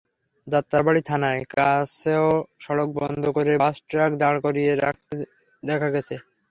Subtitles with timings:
[0.47, 2.27] যাত্রাবাড়ী থানার কাছেও
[2.59, 5.15] সড়ক বন্ধ করে বাস-ট্রাক দাঁড় করিয়ে রাখতে
[5.63, 6.15] দেখা গেছে।